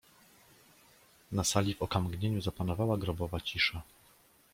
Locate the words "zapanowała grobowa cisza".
2.41-3.81